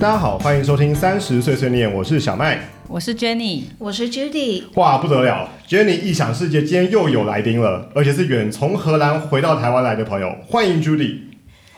[0.00, 2.58] 大家好，欢迎收听三十岁碎念，我是小麦，
[2.88, 4.62] 我是 Jenny，我是 Judy。
[4.76, 11.18] 哇，不得了，Jenny 异想世界今天又有来宾了，而且是远从荷兰回到台湾来的朋友，欢迎 Judy。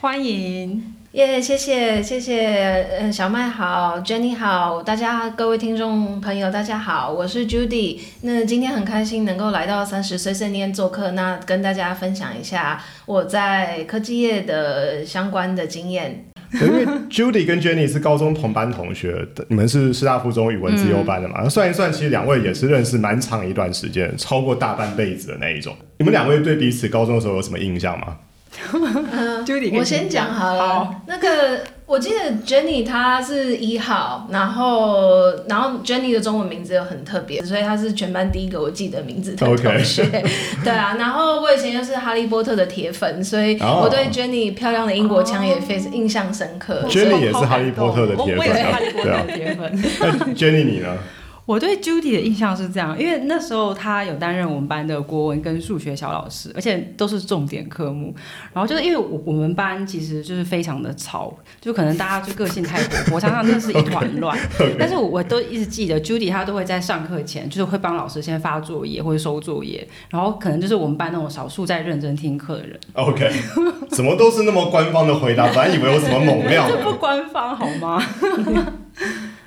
[0.01, 7.99] 欢迎，耶谢谢谢谢，嗯，小麦好，Jenny 好，大家各位听众朋友大家好，我是 Judy。
[8.21, 16.27] 那今天很开心能够来到三十岁碎念做客，那跟大家分享一下我在科技业的相关的经验。
[16.59, 21.41] 对因为 Judy 跟 Jenny 是高中同班同学，你们是师大附中语文自由班的嘛？
[21.43, 25.75] 那算一算，其实两位也是认识蛮长一段时间，超过大半辈子的那一种。
[25.99, 28.17] 你们两位对彼此高中的时候有什么印象吗？
[28.75, 30.69] 嗯 Judy 我先讲好了。
[30.69, 31.61] 好那个
[31.93, 40.03] 我记得 Jenny 她是一号，然后然后 Jenny 的中文名字又很特别，所以她是全班第一个我记得名字的同学。
[40.65, 46.83] 对啊，然后我以前又是哈利波特的铁粉，所以哦我对 Jenny 漂亮的英国腔也非常印象深刻。
[46.89, 49.83] Jenny 也是哈利波特的铁粉啊我也是哈利波特对啊的铁粉。
[50.01, 50.97] 那 Jenny 你呢？
[51.45, 58.15] 我对 Judy 的印象是这样，因为那时候她有担任我们班的国文跟数学小老师，而且都是重点科目。
[58.53, 64.39] 然后就是因为我我们班其实就是非常的吵，就可能大家就个性太活泼，常常真的是一团 乱。
[64.79, 72.79] 但是我我都一直记得 Judy 她都会在上课前，就是会帮老师先发作业或者收作业，然后可能就是我们班那种少数在认真听课的人。
[72.93, 73.29] OK，
[73.91, 76.83] 怎么都是那么官方的回答，本来以为有什么猛料 这。
[76.85, 78.01] 不官方好吗？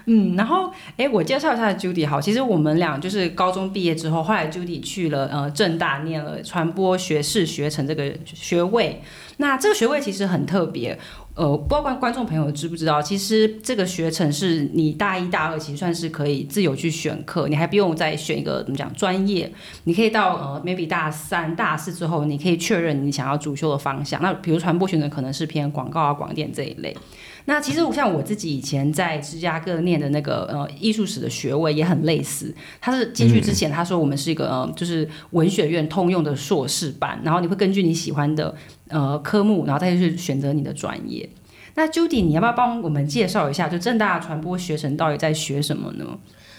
[0.07, 9.01] 嗯，然后哎，我介绍一下 Judy 好，其实我们俩就是高中毕业之后，后来 Judy 去了呃正大念了传播学士学程这个学位。
[9.37, 10.97] 那这个学位其实很特别，
[11.33, 19.51] 呃，不知道观观众朋友知不知道，其实这个学程是你大一大二其实算是可以自由去选课，你还不用再选一个怎么讲专业，
[19.83, 24.21] 你可以到呃 maybe 大三大四之后，你可以确认你想要主修的方向。
[24.21, 26.95] 那比如传播学程可能是偏广告啊、广电这一类。
[27.45, 38.55] 那其实像我自己以前在芝加哥念的那个呃艺术史的学位也很类似，他是进去之前他说我们是一个呃就是文学院通用的硕士班，然后你会根据你喜欢的
[38.89, 41.29] 呃科目，然后再去选择你的专业。
[41.75, 46.05] 那 Judy，你要不要帮我们介绍一下，就正大传播学程到底在学什么呢？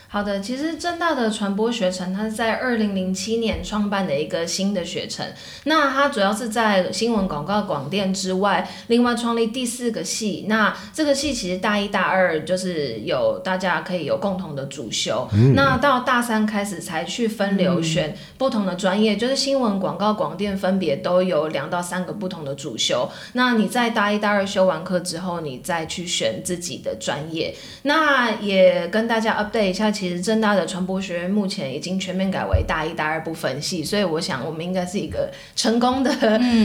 [0.08, 5.26] 好的，其实正大的传播学程，它是在二零零七年创办的一个新的学程。
[5.64, 10.46] 那它主要是在新闻、广告、广电之外，另外创立第四个系。
[10.48, 15.28] 那这个系其实大一、大二就是有大家可以有共同的主修。
[15.54, 23.10] 那到大三开始才去分流选不同的专业，就是新闻、广告、广电分别都有两到三个不同的主修。
[23.32, 27.54] 那你在大一、大二修完课之后，你再去选自己的专业。
[27.82, 36.10] 那也跟大家 update 一下，其实正大的传播学院目前已经全面改为大一、大二不分系，所以我想我们应该是一个成功的、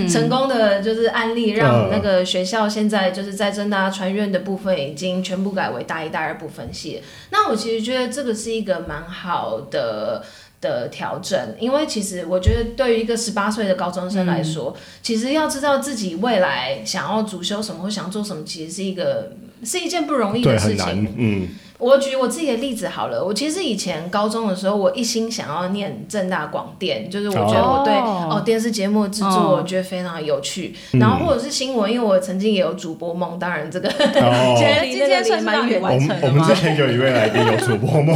[0.09, 7.02] 成功的就是案例，让那个学校现在就是在正大传院的部分已经全部改为大一、大二不分系。
[7.30, 10.24] 那我其实觉得这个是一个蛮好的。
[10.62, 19.31] 的调整，因为其实我觉得对于一个十八岁的高中生来说，其实要知道自己未来想要主修什么或想做什么，其实是一个
[19.63, 20.86] 是一件不容易，的事情。
[20.86, 21.13] 很难。
[21.18, 21.48] 嗯，
[21.81, 28.28] 我举我自己的例子好了，我其实以前高中的时候，我一心想要念正大广电，就是我觉得我对哦。
[28.31, 30.75] 哦电视节目的制作，哦我觉得非常有趣。
[30.94, 36.22] 然后或者是新闻，因为我曾经也有主播梦，当然这个哦，现在离那个离蛮远我完成了吗？
[36.22, 38.16] 们我们之前有一位来宾有主播梦，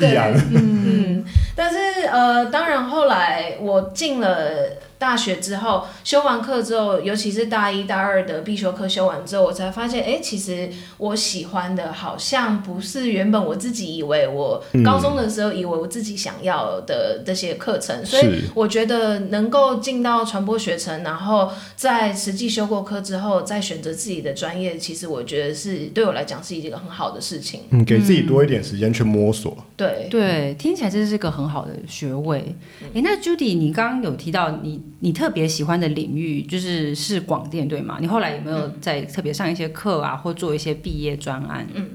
[0.00, 1.24] 易安，嗯，
[1.54, 4.50] 但是呃，当然后来我进了
[5.00, 10.68] 大学之后，修完课之后，尤其是大一、大二的必修课修完之后，我才发现，哎，其实
[10.98, 27.62] 我喜欢的好像不是原本我自己以为我高中的时候以为我自己想要的这些课程，所以我觉得能够进到传播学程，然后在实际修过课之后，再选择自己的专业，其实我觉得是对我来讲是一个很好的事情。
[27.70, 29.56] 嗯，给自己多一点时间去摸索。
[29.76, 32.54] 对，对，听起来这是个很好的学位。
[32.92, 37.98] 诶，那 Judy，你刚刚有提到你你特别喜欢的领域就是是广电对吗？
[38.00, 41.66] 你后来有没有在特别上一些课啊，或做一些毕业专案？
[41.74, 41.90] 嗯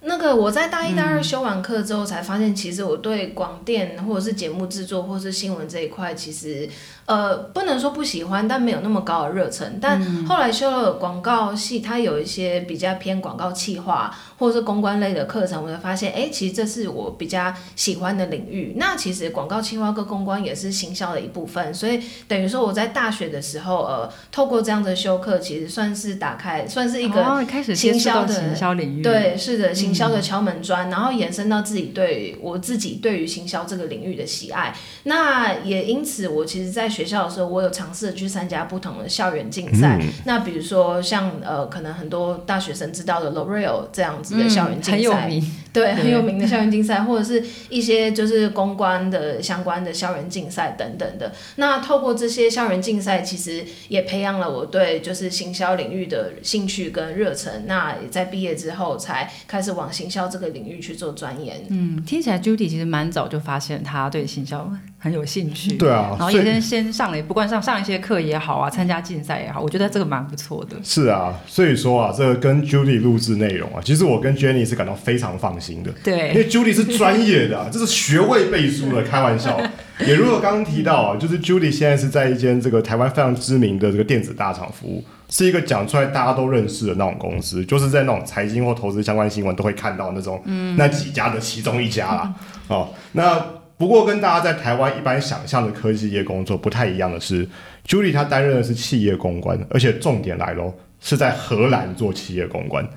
[0.00, 6.68] 那个我在大一、大二修完课之后，才发现其实我对广电或者是节目制作或是新闻这一块，其实
[7.08, 9.78] 呃不能说不喜欢，但没有那么高的热忱。
[9.80, 18.74] 但后来修了广告系，它有一些比较偏广告企划或者是公关类的课程，我就发现，哎，其实这是我比较喜欢的领域。
[18.76, 34.74] 那其实广告企划跟公关也是行销的一部分，所以等于说我在大学的时候，呃，透过这样的修课，其实算是打开，算是一个哦，开始接触到行销的行销领域，对，是的，行销的敲门砖，然后延伸到自己对我自己对于行销这个领域的喜爱。
[35.04, 40.00] 那也因此，我其实在学校的时候，我有尝试去参加不同的校园竞赛。
[40.24, 51.32] 那比如说像呃，可能很多大学生知道的 L'Oreal 这样子的校园竞赛，很有名，对，很有名的校园竞赛，或者是一些就是公关的相关的校园竞赛等等的。
[51.56, 57.64] 那透过这些校园竞赛，其实也培养了我对就是行销领域的兴趣跟热忱。
[57.66, 61.56] 那也在毕业之后才开始往行销这个领域去做钻研。
[61.68, 65.76] 嗯，听起来 Judy 其实蛮早就发现他对行销很有兴趣。
[65.76, 70.76] 对啊，然后也先先上了，不管上上一些课也好啊，参加竞赛也好，我觉得这个蛮不错的。
[70.82, 75.92] 是啊，所以说啊，这个跟 Judy 录制内容啊，其实我跟 Jenny 是感到非常放心的。
[76.02, 79.60] 对，因为 Judy 是专业的， 这是学位背书的，开玩笑。
[80.06, 90.40] 也如果刚刚提到啊，就是 Judy 现在是在一间这个台湾非常知名的这个电子大厂服务，是一个讲出来大家都认识的那种公司，就是在那种财经或投资相关新闻都会看到那种
[90.76, 92.34] 那几家的其中一家啦。
[92.68, 93.44] 哦，那
[93.76, 97.48] 不过跟大家在台湾一般想象的科技业工作不太一样的是
[97.86, 102.88] ，Judy 她担任的是企业公关，而且重点来喽，是在荷兰做企业公关。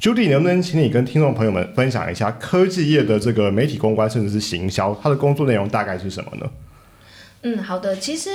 [0.00, 6.50] Judy，能不能请你跟听众朋友们分享一下科技业的这个媒体公关，甚至是行销，它的工作内容大概是什么呢？
[7.42, 8.30] 嗯，好的，其实。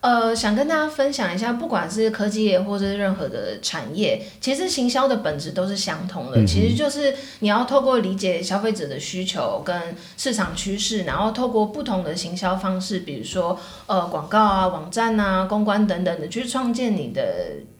[0.00, 6.42] 呃，想跟大家分享一下，不管是科技业或者是任何的产业，其实行销的本质都是相同的。
[6.46, 17.22] 其实就是你要透过理解消费者的需求跟市场趋势，然后透过不同的行销方式，比如说呃广告啊、网站啊、公关等等的，去创建你的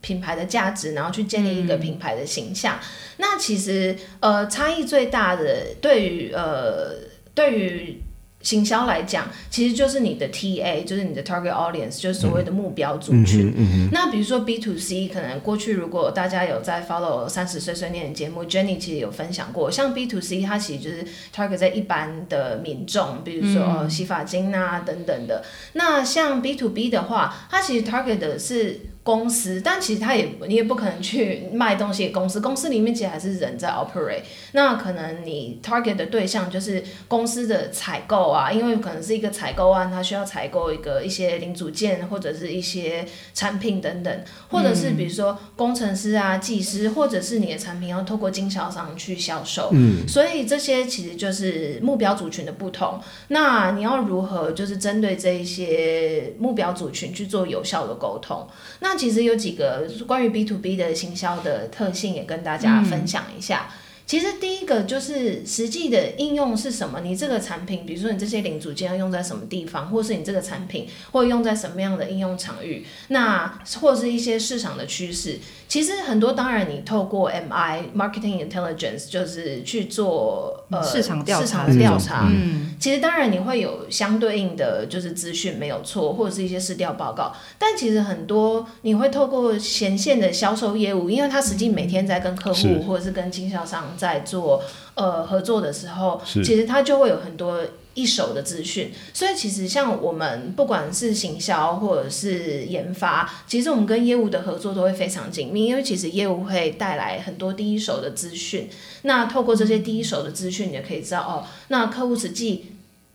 [0.02, 2.78] 品牌的价值，然后去建立一个品牌的形象。
[3.16, 6.96] 那其实呃差异最大的，对于呃
[7.34, 8.02] 对于。
[8.42, 13.52] 行销来讲，其实就是你的 TA，就是你的 target audience，就是所谓的目标族群。
[13.92, 21.04] 那比如说 B to C，可能过去如果大家有在 follow 三十岁碎念的节目，Jenny 其实有分享过，像 B to C，它其实就是
[21.34, 25.44] target 在一般的民众，比如说洗发精啊等等的。
[25.74, 28.80] 那像 B to B 的话，它其实 target 的是。
[29.02, 34.22] 公司，但其实他也你也不可能去卖东西给公司，公司里面其实还是人在 operate。
[34.52, 49.70] 那可能你 target 的对象就是公司的采购啊，因为可能是一个采购案，他需要采购一个一些零组件或者是一些产品等等，或者是比如说工程师啊、技师，或者是你的产品要透过经销商去销售。
[49.72, 53.00] 嗯，所以这些其实就是目标族群的不同。
[53.28, 58.46] 那你要如何就是针对这一些目标族群去做有效的沟通？
[58.80, 63.70] 那那其实有几个关于 B to B 的行销的特性，也跟大家分享一下。
[64.04, 66.98] 其实第一个就是实际的应用是什么？
[67.00, 72.84] 你这个产品，比如说你这些零组件要用在什么地方，或是你这个产品会用在什么样的应用场域？
[73.06, 75.38] 那或是一些市场的趋势。
[75.70, 82.26] 其实很多，当然你透过 MI Marketing Intelligence 就是去做呃市场调查的调查。
[82.28, 87.32] 嗯，其实当然你会有相对应的就是资讯没有错，或者是一些市调报告。
[87.56, 94.60] 但其实很多你会透过前线的销售业务，因为他实际每天在跟客户或者是跟经销商在做
[94.96, 97.64] 呃合作的时候，其实他就会有很多。
[97.94, 108.68] 一手的资讯，所以其实像我们不管是行销或者是研发，其实我们跟业务的合作都会非常紧密，因为其实业务会带来很多第一手的资讯。
[109.02, 112.66] 那透过这些第一手的资讯，你就可以知道哦，那客户实际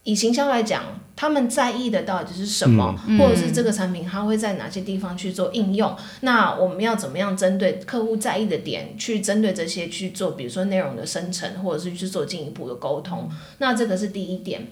[0.04, 5.96] 以行销来讲，他们在意的到底是什么，或者是这个产品它会在哪些地方去做应用？
[6.22, 13.30] 那我们要怎么样针对客户在意的点，去针对这些去做，比如说内容的生成，或者是去做进一步的沟通？
[13.60, 14.68] 那这个是第一点。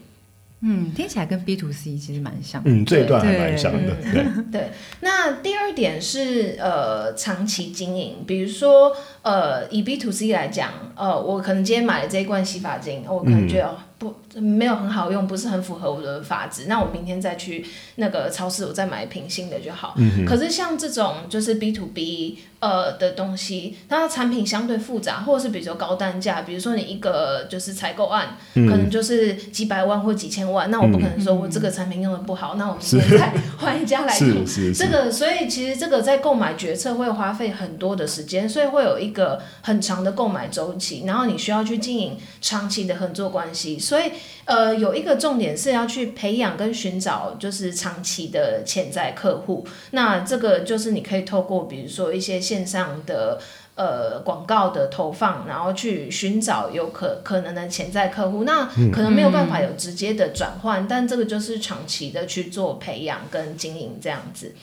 [0.66, 2.62] 嗯，听起来跟 B to C 其实蛮像。
[2.66, 3.96] 嗯，这一段还蛮像的。
[4.02, 4.72] 对 对。
[5.02, 13.78] 那第二点是呃长期经营，比如说呃以 B to C 来讲，呃我可能今天买了这一罐洗发精，我可能觉得。
[14.04, 16.66] 不没有很好用，不是很符合我的发质。
[16.68, 19.96] 那我明天再去那个超市，我再买一瓶新的就好。
[20.28, 30.72] 可是像这种就是 B to B 呃的东西，它产品相对复杂，或者是比如说高单价，比如说你一个就是采购案，可能就是几百万或几千万。
[30.72, 34.46] 那我不可能说我这个产品用的不好，那我明天再 换一家来用。
[34.74, 43.77] 这个所以其实这个在购买决策会花费很多的时间，所以会有一个很长的购买周期，然后你需要去经营长期的合作关系。
[43.77, 44.03] 所以，
[44.46, 49.66] 呃，有一个重点是要去培养跟寻找，就是长期的潜在客户。
[49.92, 53.40] 那这个就是你可以透过，比如说一些线上的。
[53.75, 58.44] 呃广告的投放，然后去寻找有可可能的潜在客户。
[58.44, 64.53] 那可能没有办法有直接的转换，但这个就是长期的去做培养跟经营这样子。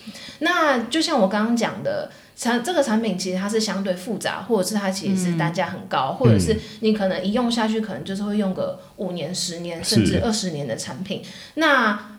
[0.40, 2.10] 那就像我刚刚讲的。
[2.36, 11.22] 产这个产品其实它是相对复杂，或者是它其实是单价很高，或者是你可能一用下去，可能就是会用个五年、十年甚至二十年的产品。
[11.56, 12.18] 那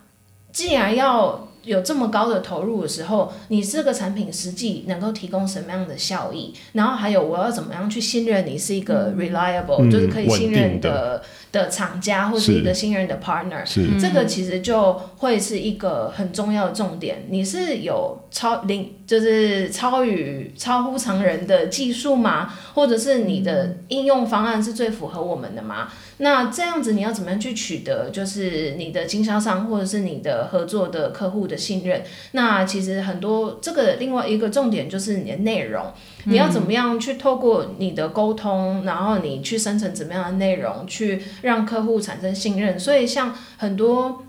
[0.52, 6.54] 既然要有这么高的投入的时候，你这个产品实际能够提供什么样的效益？
[6.74, 11.24] 然后还有我要怎么样去信任你是一个 reliable，就是可以信任的。
[11.52, 13.62] 的厂家或是一个信任的 partner，
[14.00, 17.26] 这个其实就会是一个很重要的重点。
[17.30, 22.54] 你是有超零，就是超于超乎常人的技术吗？
[22.74, 25.90] 或者是你的应用方案是最符合我们的吗？
[26.24, 32.04] 那这样子你要怎么样去取得，就是你的经销商或者是你的合作的客户的信任？
[32.34, 35.92] 那其实很多这个另外一个重点就是你的内容。
[36.26, 42.80] 你要怎么样去透过你的沟通，然后你去生成怎么样的内容，去让客户产生信任？
[42.80, 44.24] 所以像很多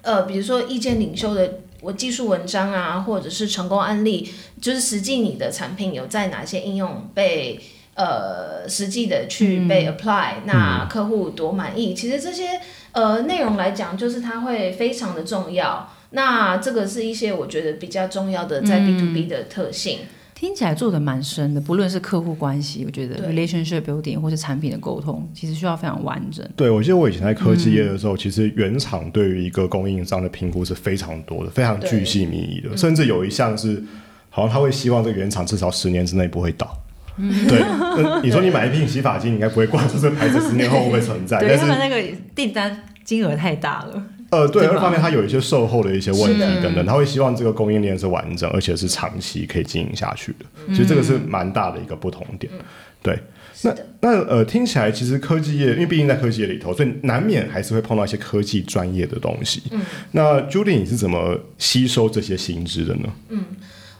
[0.00, 7.60] 呃，比如说意见领袖的我技术文章啊，或者是成功案例，就是实际你的产品有在哪些应用被
[7.96, 11.92] 呃实际的去被 apply，那客户多满意？
[11.92, 12.60] 其实这些
[12.92, 15.90] 呃内容来讲，就是它会非常的重要。
[16.10, 19.98] 那这个是一些我觉得比较重要的在 B to B 的特性。
[20.34, 26.46] 听起来做的蛮深的，不论是客户关系，我觉得 relationship building 或是产品的沟通，其实需要非常完整。
[26.54, 33.82] 对，我记得我以前在科技业的时候，其实原厂对于一个供应商的评估是非常多的，非常巨细靡遗的，甚至有一项是，
[34.28, 36.70] 好像他会希望这个原厂至少十年之内不会倒。
[37.16, 42.02] 对，你说你买一瓶洗发精，你应该不会关注这牌子十年 后会不会存在，对，他们那个
[42.34, 44.02] 订单金额太大了。
[44.30, 50.44] 呃，对，二方面它有一些售后的一些问题等等，他会希望这个供应链是完整，而且是长期可以经营下去的。
[50.70, 52.52] 其实这个是蛮大的一个不同点。
[53.00, 53.16] 对，
[53.62, 59.62] 那那呃，听起来其实科技业，因为毕竟在科技业里头，所以难免还是会碰到一些科技专业的东西。
[59.70, 59.80] 嗯，
[60.10, 63.08] 那 Judy 你是怎么吸收这些薪资的呢？
[63.28, 63.44] 嗯，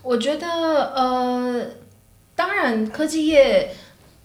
[0.02, 1.62] 我觉得呃，
[2.36, 3.70] 当然科技业。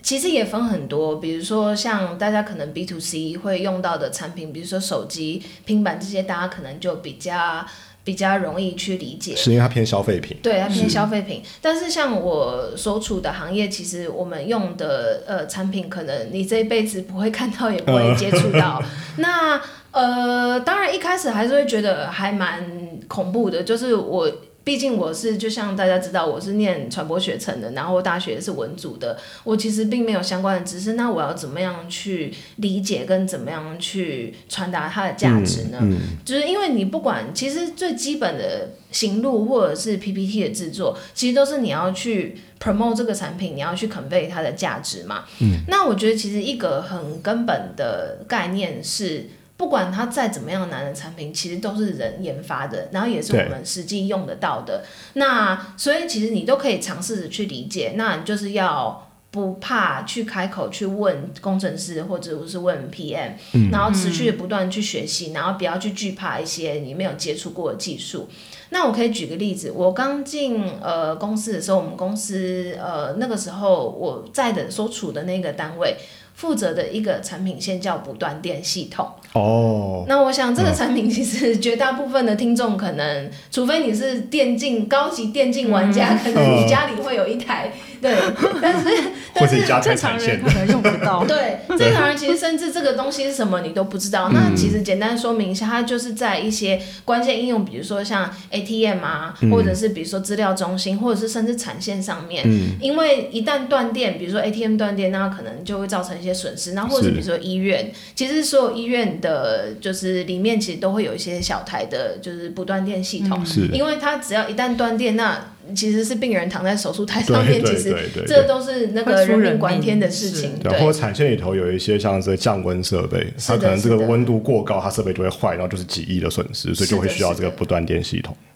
[0.04, 7.64] 其实也分很多，比如说像大家可能 B to C 会用到的产品，比如说手机、平板这些，大家可能就比较
[8.04, 9.36] 比较容易去理解。
[9.36, 10.36] 是因为它偏消费品。
[10.42, 11.44] 对，它偏消费品。
[11.62, 18.82] 但是像我所处的行业，其实我们用的呃产品，可能你这一辈子不会看到，也不会接触到。
[19.18, 22.66] 那呃，当然一开始还是会觉得还蛮
[23.08, 24.32] 恐怖的，就是我。
[24.64, 30.94] 毕竟我是就像大家知道，我是念传播学程的，然后大学是文组的，我其实并没有相关的知识。
[30.94, 35.80] 那我要怎么样去理解跟怎么样去传达它的价值呢？
[36.24, 45.26] 就是因为你不管，其实最基本的行路或者是 PPT 的制作，其实都是你要去 promote 这个产品，你要去 convey 它的价值嘛。
[45.40, 49.28] 嗯，那我觉得其实一个很根本的概念是。
[49.62, 54.84] 不管它再怎么样难的产品，其实都是人研发的，然后也是我们实际用得到的。
[55.14, 57.94] 那所以其实你都可以尝试着去理解。
[57.96, 63.34] 那你就是要不怕去开口去问工程师，或者是问 PM，
[63.72, 68.28] 然后持续不断去学习，然后不要去惧怕一些你没有接触过的技术。
[68.72, 75.98] 那我可以举个例子，我刚进呃公司的时候，我们公司呃那个时候我在的所处的那个单位。
[76.42, 79.08] 负责的一个产品线叫不断电系统。
[79.34, 87.72] 哦，那我想这个产品其实绝大部分的听众可能，除非你是电竞高级电竞玩家，可能你家里会有一台。
[88.02, 88.16] 对，
[88.62, 88.88] 但是
[89.34, 91.24] 但是正常人可能用不到。
[91.28, 94.30] 对，正常人其实甚至这个东西是什么你都不知道。
[94.34, 102.44] 那其实简单说明一下，它就是在一些关键应用，比如说像 ATM 啊，或者是比如说资料中心，或者是甚至产线上面，
[102.80, 106.74] 因为一旦断电，比如说 ATM 断电，那可能就会造成一些损失。
[106.74, 117.96] 那或者比如说医院，其实所有医院的，就是里面其实都会有一些小台的，就是不断电系统，因为它只要一旦断电，那其实是病人躺在手术台上面，其实
[118.28, 120.52] 这都是那个人命关天的事情。
[120.60, 128.36] 对，或者产线里头有一些像这降温设备，它可能这个温度过高，它设备就会坏，然后就是几亿的损失，所以就会需要这个不断电系统。
[128.36, 128.51] 是的，是的。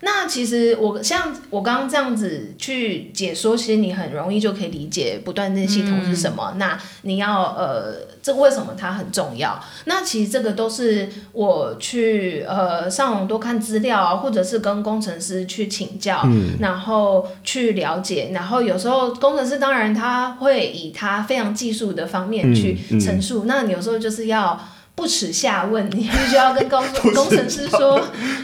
[0.00, 6.54] 那其实我像我刚刚这样子去解说，其实你很容易就可以理解不断电系统是什么。
[6.56, 9.58] 那你要呃，这为什么它很重要？
[9.86, 16.22] 那其实这个都是我去呃上网多看资料啊，或者是跟工程师去请教，
[16.60, 18.30] 然后去了解。
[18.34, 24.60] 然后有时候工程师当然他会以他非常技术的方面去陈述，那你有时候就是要。
[24.98, 28.00] 不耻下问，你必须要跟工工程师说，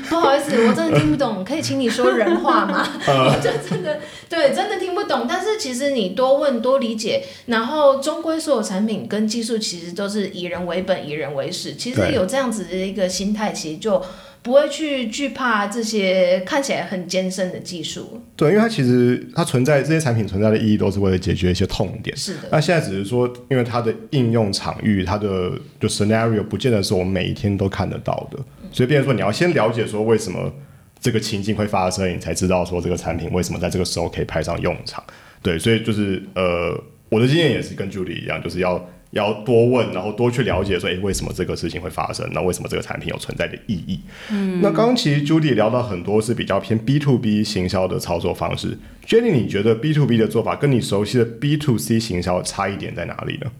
[0.08, 2.86] 不好意思，我真的听不懂，可以请你说人话吗？
[3.04, 5.26] 我就真的对，真的听不懂。
[5.28, 11.74] 但是其实你多问多理解，然后终归所有产品跟技术其实都是以人为本，以人为始。
[11.74, 14.00] 其实有这样子的一个心态，其实就
[14.44, 18.20] 不会去惧怕这些看起来很艰深的技术。
[18.36, 22.14] 对，因为它其实它存在这些产品存在的意义都是为了解决一些痛点。
[22.14, 28.38] 是的，那现在只是说，因为它的应用场域，它的就 scenario 不见得是我们每一天都看得到的，
[28.70, 30.52] 所以变成说你要先了解说为什么
[31.00, 35.02] 这个情境会发生，你才知道说这个产品为什么在这个时候可以派上用场。
[35.42, 42.28] 对，所以就是呃，我的经验也是跟 Julie 一样，就是要要多问，然后多去了解说，哎，为什么这个事情会发生？
[42.32, 44.00] 那为什么这个产品有存在的意义？
[44.30, 53.50] 嗯，那刚刚其实 Julie 聊到很多是比较偏 B to B 行销的操作方式，Jenny，你觉得 B to B 的做法跟你熟悉的 B to C 行销差异点在哪里呢？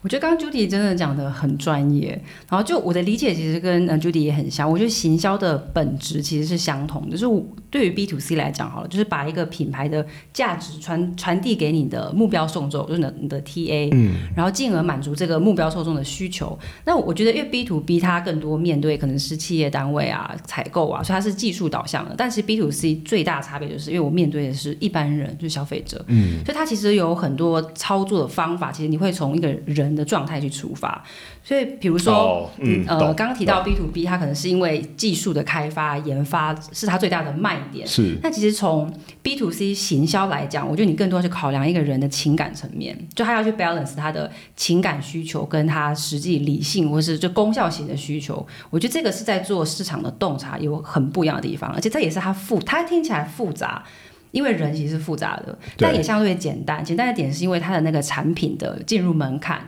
[0.00, 2.10] 我觉得刚刚 Judy 真的讲的很专业，
[2.48, 4.70] 然后就我的理解其实跟呃 Judy 也很像。
[4.70, 16.56] 我觉得行销的本质其实是相同的，就是我对于 B to C 来讲好了，就是把一个品牌的价值传传递给你的目标受众，就是你的你的 TA，嗯，然后进而满足这个目标受众的需求。
[16.84, 22.14] 那我觉得因为 B to B 它更多面对可能是企业单位啊、采购啊，所以它是技术导向的。
[22.16, 31.02] 但是 B to C 最大差别就是因为我面对的是一般人，就是消费者，嗯，所以它其实有很多操作的方法，其实你会从一个人的状态去出发。
[31.42, 37.86] 所以比如说，哦嗯，呃，刚刚提到 B to B，它可能是因为技术的开发、研发是它最大的卖点。
[37.86, 38.92] 是那其实从
[39.22, 48.46] B to C 行销来讲，我觉得你更多去考量一个人的情感层面，就他要去 balance 他的情感需求跟他实际理性或是就功效型的需求。
[48.68, 53.82] 我觉得这个是在做市场的洞察有很不一样的地方，而且这也是它复，它听起来复杂。
[54.30, 56.84] 因为人其实是复杂的，但也相对简单。
[56.84, 59.58] 简单的点是因为它的那个产品的进入门槛，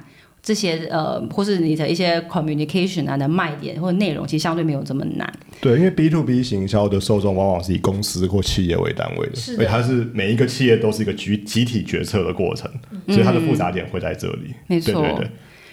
[0.42, 5.30] 这些呃，或是你的一些 communication 啊的卖点或者内容，其实相对没有这么难。
[5.60, 12.70] 对，因为 B to B 行销的受众往往是以公司或企业为单位的，所以它是每一个企业都是一个集集体决策的过程，
[13.08, 14.54] 所以它的复杂点会在这里。
[14.66, 15.30] 没错对对对，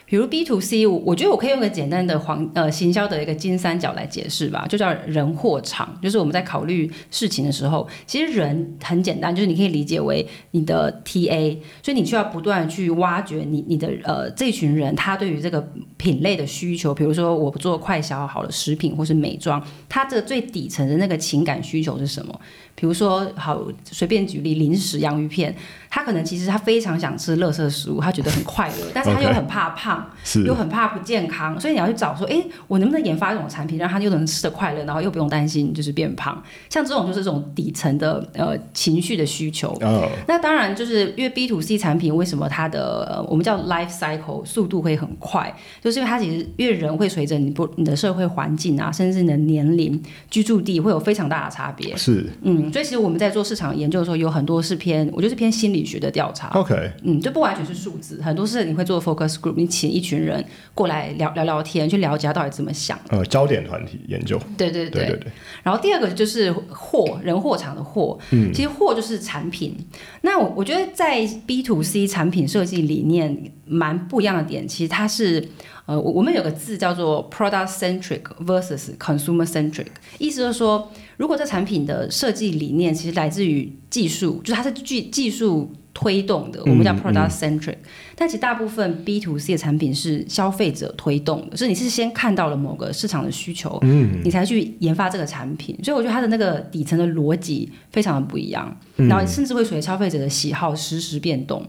[0.09, 5.99] 比如 B to C，我我觉得我可以用个简单的黄呃行销的一个金三角来解释吧，就叫人货场。
[6.01, 15.61] 就是我们在考虑事情的时候，其实人很简单，就是你可以理解为你的 TA，所以你需要不断去挖掘你你的呃这群人他对于这个
[15.97, 22.39] 品类的需求，比如说我做快消好了食品或是美妆，它这最底层的那个情感需求是什么？
[22.79, 25.53] 比如说好随便举例，零食洋芋片，
[25.89, 30.07] 他可能其实他非常想吃垃圾食物，他觉得很快乐， 但是他又很怕胖。
[30.23, 36.43] 是又很怕不健康，所以你要去找说，哎，我能不能研发一种产品，让他又能吃的快乐，然后又不用担心就是变胖。
[36.69, 39.75] 像这种就是这种底层的呃情绪的需求。
[39.79, 51.95] 呃，那当然就是因为 B to C 产品为什么它的、呃、我们叫 life cycle 速度会很快，就是因为它其实因为人会随着你不你的社会环境啊，甚至你的年龄、居住地会有非常大的差别。
[51.95, 56.49] 是嗯，所以其实我们在做市场研究的时候，有很多是偏我觉得是偏心理学的调查。
[56.49, 62.99] OK，嗯，就不完全是数字，很多是你会做 focus group，你请一群人过来聊聊聊天，去了解他到底怎么想。
[63.09, 65.31] 呃，焦点团体研究，对对对对对，
[65.63, 69.75] 然后第二个就是货，人货场的货，嗯，其实货就是产品。
[70.21, 75.47] 那我我觉得在 B to C 产品设计理念蛮不一样的点，其实它是
[75.85, 87.75] 呃，我我们有个字叫做 product centric versus consumer centric，意思就是说，如果这产品的设计理念其实来自于技术，就是它是技技术推动的，我们叫 product centric，、
[88.15, 101.67] 但其实大部分 B to C 的产品是消费者推动的，是你是先看到了某个市场的需求，嗯，你才去研发这个产品，所以我觉得它的那个底层的逻辑非常的不一样，然后甚至会随着消费者的喜好实时变动。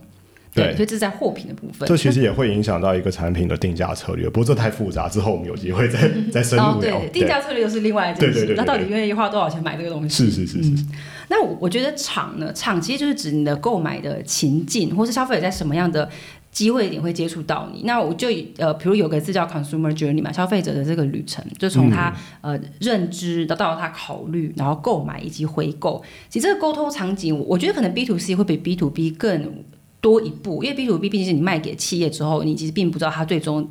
[0.55, 1.89] 对所以这是在货品的部分。
[1.89, 6.99] 这其实也会影响到一个产品的定价策略，不过这太复杂，之后我们有机会再再深哦，入聊。
[7.01, 8.33] 对，定价策略又是另外一件事。
[8.33, 10.25] 对对对对那到底愿意花多少钱买这个东西？
[10.25, 10.85] 是是是是，
[11.29, 16.09] 那我我觉得场呢，场其实就是指你的购买的情境，或是消费者在什么样的
[16.51, 17.83] 机会点会接触到你。
[17.85, 26.03] 那我就以呃，比如有个字叫 consumer journey 嘛，消费者的这个旅程，就从他、呃认知到到他考虑，然后购买以及回购。
[26.29, 29.63] 其实这个沟通场景，我觉得可能 B to C 会比 B to B 更
[30.01, 33.69] 多一步，因为 B to B 毕竟是你卖给企业之后，你其实并不知道它最终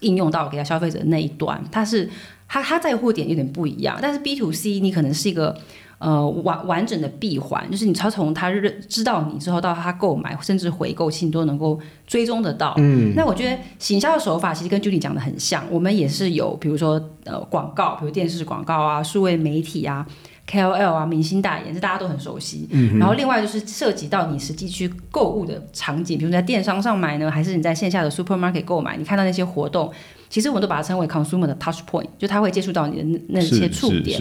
[0.00, 2.08] 应用到给到消费者那一端，它是
[2.48, 3.98] 它它在乎点有点不一样。
[4.00, 5.54] 但是 B to C 你可能是一个
[5.98, 12.72] 呃完完整的闭环，就是你超从他认知道你之后到他购买甚至回购，其实你都能够追踪得到。
[12.78, 20.06] 嗯，那我觉得行销的手法其实跟 Judy 讲的很像，我们也是有比如说呃广告，比如电视广告啊、数位媒体啊。
[20.48, 22.66] KOL 啊，明星代言，这大家都很熟悉。
[22.70, 29.92] 嗯然后另外就是涉及到你实际去购物的场景，比如在电商上买呢，还是你在线下的 supermarket 购买，你看到那些活动，
[30.30, 34.18] 其实我们都把它称为 consumer 的 touch point，就它会接触到你的那那些触点。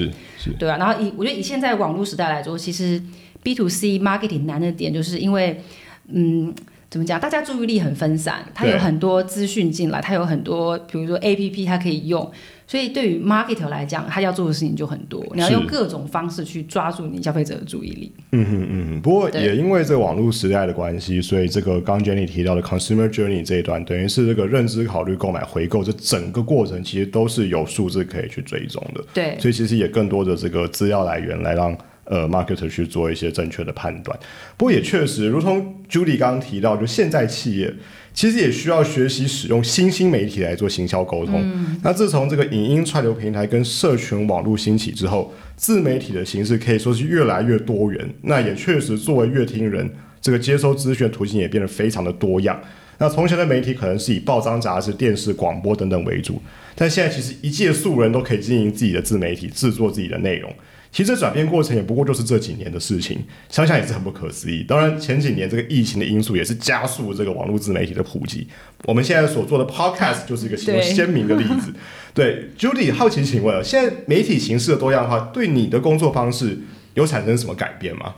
[0.60, 3.02] 对啊，然后以我觉得以现在网络时代来说，其实
[3.42, 5.62] B to C marketing 难的点，就是因为
[6.08, 6.54] 嗯。
[6.90, 7.20] 怎么讲？
[7.20, 12.32] 大家注意力很分散，它有很多资讯进来，它有很多，比如说 A P P 它可以用，
[12.68, 18.12] 所以对于 marketer 来讲，他要做的事情就很多，你要用各种方式去抓住你消费者的注意力。
[18.34, 29.02] 嗯哼嗯哼，不过也因为这个网络时代的关系，所以这个刚 Jenny 提到的 consumer journey 这一段，等于是这个认知、考虑、购买、回购这整个过程，其实都是有数字可以去追踪的。
[29.14, 34.20] 对，所以其实也更多的这个资料来源来让呃 marketer 去做一些正确的判断。
[34.58, 37.74] 不过也确实，如同 Judy 刚刚提到，就现在企业
[38.18, 41.40] 其实也需要学习使用新兴媒体来做行销沟通。
[41.84, 48.10] 那自从这个影音串流平台跟社群网络兴起之后，自媒体的形式可以说是越来越多元。
[48.24, 49.88] 那也确实，作为乐听人，
[50.20, 52.60] 这个接收资讯的途径也变得非常的多样。
[52.98, 56.42] 那从前的媒体可能是以报章、杂志、电视、广播等等为主，
[56.74, 60.52] 但现在其实一介素人都可以经营自己的自媒体，制作自己的内容。
[60.91, 63.19] 其实这转变过程也不过就是这几年的事情，
[63.50, 64.63] 想想也是很不可思议。
[64.63, 68.47] 当然，前几年这个疫情的因素也是加速这个网络自媒体的普及。
[68.84, 71.73] 我们现在所做的 podcast 就是一个其中鲜明的例子。
[72.13, 76.58] 对，Judy，好奇请问，现在媒体形式的多样化对你的工作方式
[76.95, 78.15] 有产生什么改变吗？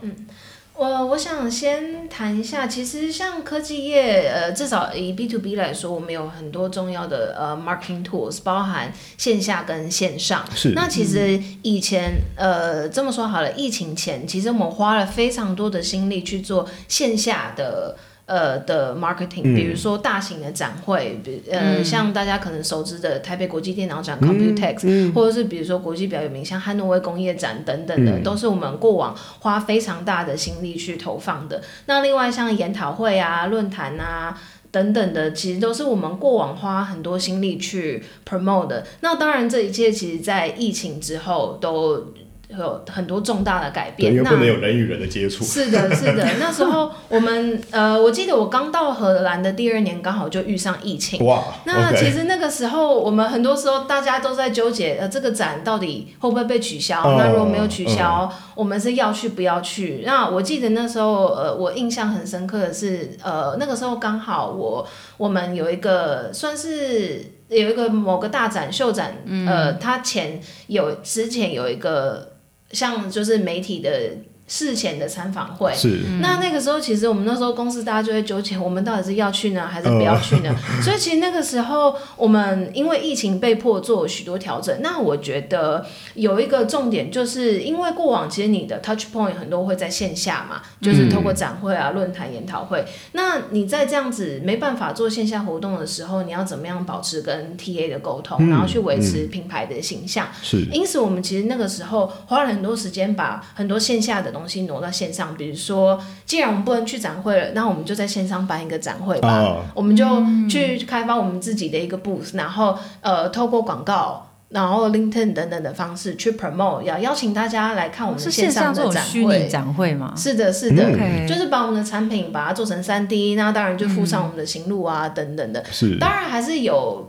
[0.80, 10.42] 我我想先谈一下，其实像科技业，呃，至少以 B to B 来说，我们有很多重要的呃 marketing tools，包含线下跟线上。
[10.56, 17.94] 是那其实以前，呃，这么说好了，疫情前，其实我们花了非常多的心力去做线下的。
[18.30, 31.60] 呃的 marketing，、嗯比如说大型的展会，比呃、嗯像大家可能熟知的台北国际电脑展 Computex，、或者是比如说国际比较有名像汉诺威工业展等等的，嗯都是我们过往花非常大的心力去投放的。
[31.86, 34.40] 那另外像研讨会啊、论坛啊。
[34.72, 38.86] 等等的，其实都是我们过往花很多心力去 promote 的。
[39.00, 42.12] 那当然，这一切其实在疫情之后都
[42.58, 44.12] 有很多重大的改对，变。
[44.12, 45.44] 因为那不能有人与人的接触。
[45.44, 46.26] 是的，是的。
[46.40, 51.24] 那时候我们呃，我记得我刚到荷兰的第二年，刚好就遇上疫情。
[51.24, 57.00] 哇那其实那个时候，我们很多时候大家都在纠结，呃，这个展到底会不会被取消？
[57.02, 60.02] 哦那如果没有取消，我们是要去不要去？
[60.04, 64.86] 那我记得那时候，呃，我印象很深刻的是，呃，那个时候刚好我
[65.16, 72.29] 我们有一个算是有一个某个大展秀展，呃，它前有之前有一个
[72.72, 74.12] 像就是媒体的
[74.50, 80.52] 事前的参访会，是那那个时候，其实我们那时候公司大家就会纠结，我们到底是要去呢，还是不要去呢？
[80.82, 84.76] 所以其实那个时候，我们因为疫情被迫做许多调整。
[84.82, 92.84] 那我觉得有一个重点，就是因为过往其实你的 touch point 很多会在线下嘛，就是透过展会啊、论坛、研讨会。
[93.12, 100.26] 那你在这样子没办法做线下活动的时候，你要怎么样保持跟 TA 的沟通，然后去维持品牌的形象？
[100.42, 105.34] 是因此，我们其实那个时候花了很多时间，把很多线下的东西挪到线上。
[105.36, 109.28] 比如说，既然我们不能去展会了，那我们就在线上办一个展会吧。
[109.28, 110.04] 啊，我们就
[110.48, 114.26] 去开发我们自己的一个 booth，然后呃，透过广告。
[114.50, 119.46] 然后 LinkedIn 等等的方式去 promote，要邀请大家来看我们是线上的展种虚拟会。
[119.46, 120.12] 展会吗？
[120.16, 125.64] 是的，是的，嗯就是把我们的产品把它做成三 D，那当然就附上我们的行路啊、等等的。
[125.70, 127.08] 是当然还是有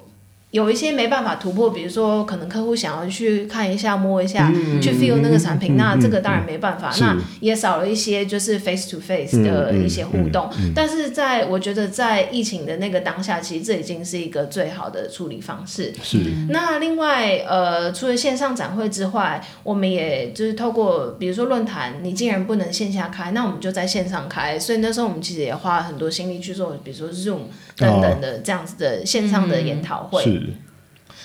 [0.51, 10.49] 有一些没办法突破，比如说可能客户想要去看一下、摸一下、去 feel 那个产品，那这个当然没办法，是那也少了一些就是 face to face 的一些互动。
[10.75, 15.93] 但是在我觉得在疫情的那个当下，其实这已经是一个最好的处理方式。
[16.03, 16.17] 是
[16.49, 24.59] 那另外，呃，除了线上展会之外，我们也就是透过，比如说论坛，你既然不能线下开，那我们就在线上开。
[24.59, 27.43] 所以那时候我们其实也花了很多心力去做，比如说 Zoom
[27.77, 30.40] 等等的这样子的线上的研讨会。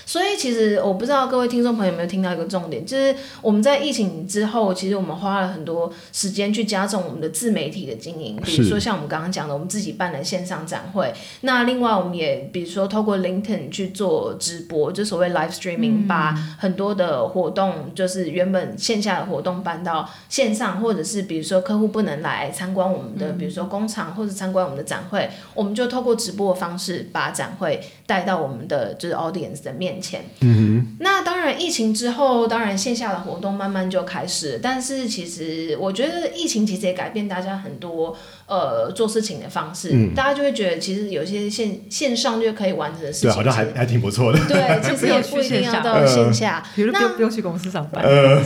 [0.06, 30.24] 是所以其实我不知道各位听众朋友有没有听到一个重点，就是我们在疫情之后，其实我们花了很多时间去加重我们的自媒体的经营，比如说像我们刚刚讲的，我们自己办了线上展会，那另外我们也比如说透过 LinkedIn 去做直播，就所谓 live streaming，、把很多的活动就是原本线下的活动搬到线上，或者是比如说客户不能来参观我们的，比如说工厂或者参观我们的展会，我们就透过直播的方式把展会带到我们的就是 audience 的面前。
[30.40, 44.38] 嗯那当然，疫情之后，当然线下的活动慢慢就开始，但是其实我觉得疫情其实也改变大家很多呃做事情的方式，大家就会觉得其实有些线线上就可以完成的事情，对，好像还还挺不错的。
[44.46, 46.62] 对，其实也不一定要 到线下。
[46.74, 48.04] 比如不那用不用去公司上班，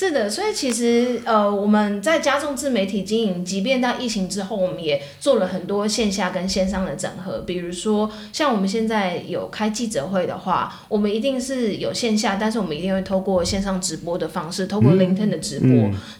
[0.00, 7.40] 是是的，所以其实呃，我们在加重自媒体经营，即便在疫情之后，我们也做了很多线下跟线上的整合。
[7.40, 15.68] 比如说，像我们现在有开记者会的话，我们一定是有线下，但是我们一定会透过线上直播的方式，透过 LinkedIn 的直播。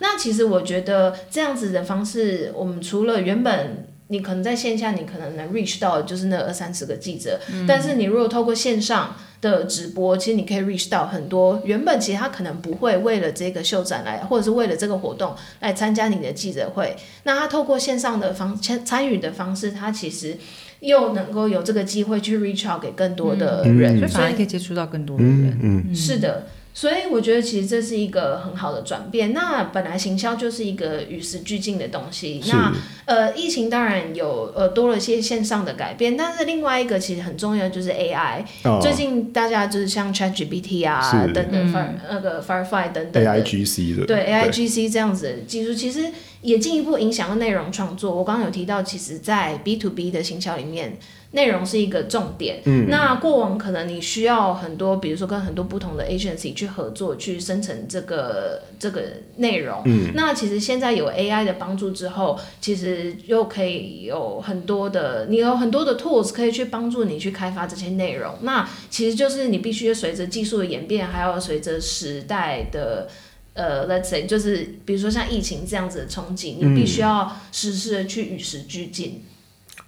[0.00, 9.16] 那其实我觉得这样子的方式，我们除了原本你可能在线下，你可能能 reach 到就是那二三十个记者，但是你如果透过线上。
[9.40, 16.94] 的直播，其实你可以 reach 到很多原本其实他可能不会为了这个秀展来，或者是为了这个活动来参加你的记者会。
[17.22, 20.36] 那他透过线上的方参参与的方式，他其实
[20.80, 25.58] 又能够有这个机会去 reach out 给更多的人，所以反而可以接触到更多的人。
[25.62, 26.48] 嗯，是的。
[26.72, 29.32] 所以我觉得其实这是一个很好的转变。
[29.32, 32.40] 那本来行销就是一个与时俱进的东西。
[32.46, 32.72] 那
[33.10, 38.44] 呃，疫情当然有呃多了些线上的改变，但是另外一个其实很重要就是 AI。
[38.80, 41.00] 最近大家就是像 ChatGPT 啊
[41.34, 46.04] 等等 Fire 那个 Firefly 等等 AIGC 的对 AIGC 这样子的技术，其实
[46.40, 48.14] 也进一步影响了内容创作。
[48.14, 50.96] 我刚刚有提到，其实，在 B to B 的行销里面。
[51.32, 52.60] 内容是一个重点。
[52.64, 59.00] 嗯，那过往可能你需要很多，比如说跟很多不同的 agency 去合作，去生成这个这个
[59.36, 59.80] 内容。
[59.84, 68.34] 嗯，那其实现在有 AI 的帮助之后，其实又可以有很多的，你有很多的 tools 可以去帮助你去开发这些内容。
[68.42, 73.08] 那其实就是你必须随着技术的演变，还有随着时代的
[73.54, 79.22] 呃，let's say 就是比如说像疫情这样子的冲击，你必须要实时的去与时俱进。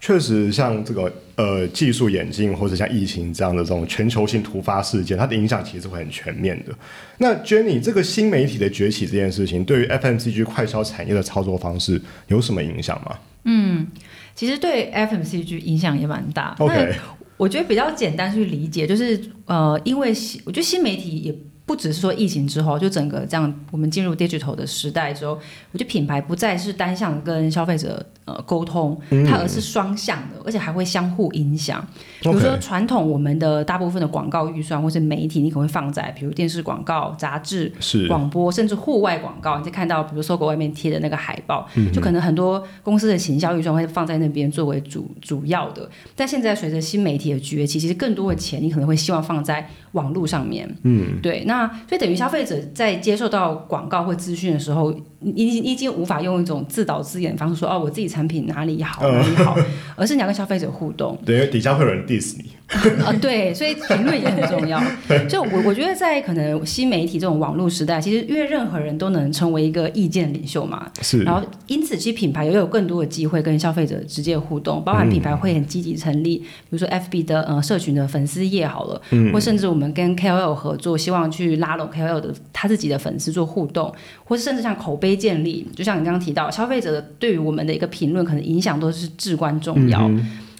[0.04, 6.74] 确实，像这个呃技术演进，或者像疫情这样的这种全球性突发事件，它的影响其实会很全面的。
[7.18, 13.16] 那 Jenny，这个新媒体的崛起这件事情，对于 FMCG 快消产业的操作方式有什么影响吗？
[13.44, 13.86] 嗯，
[14.34, 16.56] 其实对 FMCG 影响也蛮大。
[16.58, 16.96] OK，
[17.36, 20.12] 我觉得比较简单去理解，就是呃，因为
[20.44, 21.34] 我觉得新媒体也。
[21.72, 31.82] 不只是说疫情之后，就整个这样，我们进入 digital 的时代之后，我觉得品牌不再是单向跟消费者呃沟通，它而是双向的，而且还会相互影响。
[32.30, 37.72] 比如说传统我们的大部分的广告预算或是媒体，你可能会放在比如电视广告、杂志、
[38.08, 39.58] 广播，甚至户外广告。
[39.58, 45.88] 你就看到比如搜狗外面贴的那个海报，就可能很多公司的行销预算会放在那边作为主主要的。
[46.14, 50.68] 但现在随着新媒体的崛起，其实更多的钱你可能会希望放在网络上面。
[50.84, 51.44] 嗯，对。
[51.44, 59.56] 那所以等于消费者在接受到广告或资讯的时候，你你已经无法用一种自导自演的方式说哦，我自己产品哪里好哪里好，
[59.96, 61.18] 而是你要跟消费者互动。
[61.24, 62.50] 对，底下会有人 diss 你。
[63.04, 64.82] 啊，对，所以评论也很重要。
[65.28, 71.22] 就我我觉得在可能新媒体这种网络时代，其实因为任何人都能成为一个意见领袖嘛，是。
[71.22, 83.92] 然后因此，其实品牌也有更多的机会跟消费者直接互动，包含品牌会很积极成立，比如说 FB 的呃社群的粉丝页好了，嗯或甚至我们跟 KOL 合作，希望去拉拢 KOL 的他自己的粉丝做互动，
[84.24, 90.10] 或是甚至像口碑建立，就像你刚刚提到，消费者对于我们的一个评论，可能影响都是至关重要。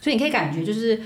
[0.02, 1.00] 所以你可以感觉就是。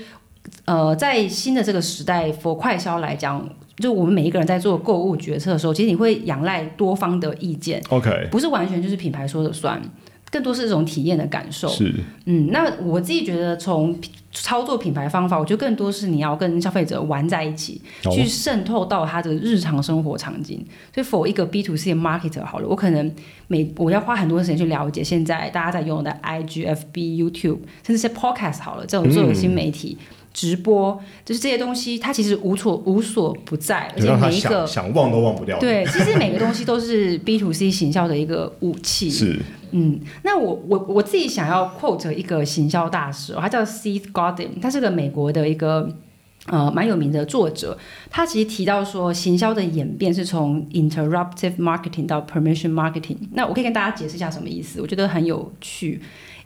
[0.67, 9.81] 呃，在新的这个时代，for 快销来讲，就我们每一个人在做购物决策的时候，其实你会仰赖多方的意见，OK，不是完全就是品牌说了算，
[10.29, 11.69] 更多是一种体验的感受。
[11.69, 13.97] 是，嗯，那我自己觉得从
[14.33, 20.63] 操作品牌方法，我觉得更多是你要跟消费者玩在一起，去渗透到他的日常生活场景。
[20.93, 23.09] 所以，for 一个 B to C 的 marketer 好了，我可能
[23.47, 29.97] 每我要花很多时间去了解现在大家在用的 IGFB、YouTube，甚至是 Podcast 好了，这种作为新媒体。
[30.37, 30.95] 直播
[31.25, 35.57] 就是这些东西，它其实无所无所不在，而且每一个想忘都忘不掉。
[35.57, 39.09] 对，其实每个东西都是 B to C 行销的一个武器。
[39.09, 45.89] 是，嗯，那我我我自己想要 quote 一个行销大师，他叫 Seth Godin，他是个美国的一个
[46.45, 47.75] 呃蛮有名的作者。
[48.11, 53.17] 他其实提到说，行销的演变是从 interruptive marketing 到 permission marketing。
[53.33, 55.99] 那我可以跟大家解释一下什么意思，我觉得很有趣。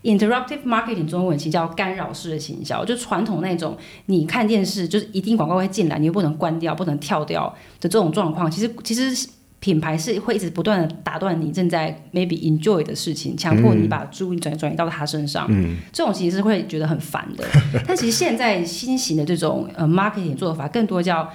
[0.04, 7.48] Interruptive marketing 中文其实叫干扰式的行销，就传统那种你看电视就是一定广告会进来，你又不能关掉、不能跳掉
[7.80, 8.50] 的这种状况。
[8.50, 15.46] 其实其实品牌是会一直不断的打断你正在 maybe enjoy 的事情，强迫你把注意转转移到他身上。
[15.50, 17.46] 嗯，这种其实是会觉得很烦的。
[17.88, 21.30] 但其实现在新型的这种呃 marketing 做法，更多叫。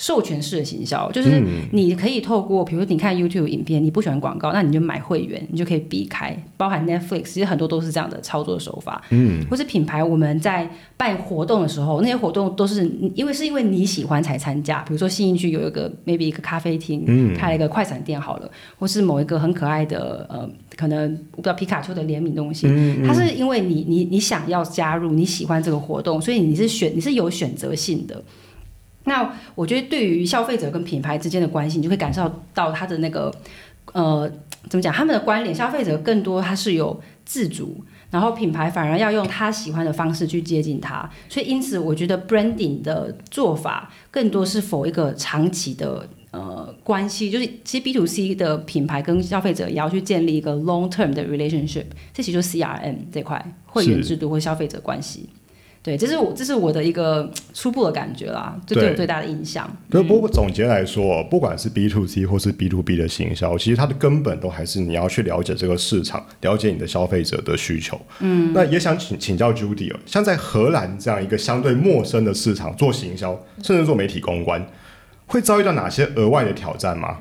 [0.00, 6.34] 授权式的行销，就是你可以透过，比如你看 YouTube 影片，你不喜欢广告，那你就买会员，你就可以避开。
[6.56, 9.04] 包含 Netflix，其实很多都是这样的操作手法。
[9.10, 14.80] 嗯，或是品牌，我们在办活动的时候，那些活动都是因为是因为你喜欢才参加。
[14.84, 22.66] 比如说新一区有一个 maybe 一个咖啡厅，开了一个快闪店好了，或是某一个很可爱的呃，可能我不知道皮卡丘的联名东西，
[23.06, 28.22] 它是因为你你你想要加入，你喜欢这个活动，所以你是选你是有选择性的。
[29.04, 33.34] 那我觉得，对于消费者跟品牌之间的关系，你就会感受到他的那个
[33.92, 34.30] 呃
[34.68, 37.84] 怎么讲，他们的关联，消费者更多他是有自主。
[38.10, 55.28] 然后品牌反而要用他喜欢的方式去接近他，所以因此我觉得 branding 的做法更多是否一个长期的呃关系，就是其实 B to C 的品牌跟消费者也要去建立一个 long term 的 relationship，这其实就是 CRM 这块会员制度或消费者关系。
[55.82, 59.66] 对，这是我这是我的一个初步的感觉啦，就对我最大的印象。
[59.88, 67.98] 不不过总结来说，不管是 B to C 或是 B to B 的行销，其实它的根本都还是你要去了解这个市场，了解你的消费者的需求。
[68.18, 74.62] 嗯，那也想请请教 Judy 哦，像在荷兰这样一个相对陌生的市场做行销，甚至做媒体公关，
[75.24, 77.16] 会遭遇到哪些额外的挑战吗？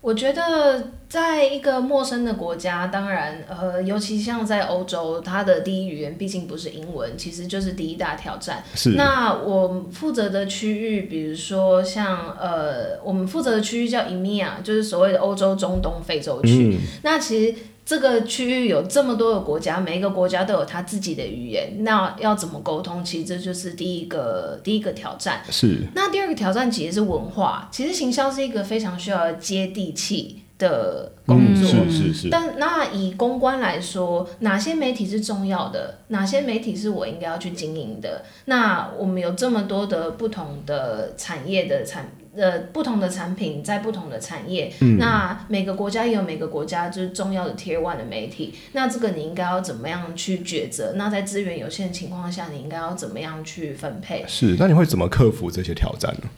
[0.00, 8.64] 我觉得，在一个陌生的国家，当然，呃，尤其像在欧洲，它的第一语言毕竟不是英文，其实就是第一大挑战。
[8.74, 8.90] 是。
[8.92, 16.74] 那我负责的区域，比如说像呃，我们负责的区域叫 EMEA，就是所谓的欧洲、中东、非洲区。
[16.74, 16.78] 嗯。
[17.02, 17.54] 那其实。
[17.90, 23.04] 这个区域有这么多的国家，每一个国家都有他自己的语言，那要怎么沟通？
[23.04, 25.42] 其实这就是第一个第一个挑战。
[25.50, 25.88] 是。
[25.92, 31.66] 那第二个挑战其实是文化，其实行销是一个非常需要接地气的工作。
[31.66, 32.28] 是是是。
[32.30, 35.98] 但那以公关来说，哪些媒体是重要的？
[36.08, 38.24] 哪些媒体是我应该要去经营的？
[38.44, 42.08] 那我们有这么多的不同的产业的产。
[42.36, 50.92] 呃，不同的产品在不同的产业，那每个国家也有每个国家就是重要的 Tier One 的媒体，那这个你应该要怎么样去抉择？
[50.94, 54.24] 那在资源有限的情况下，你应该要怎么样去分配？
[54.28, 56.30] 是，那你会怎么克服这些挑战呢？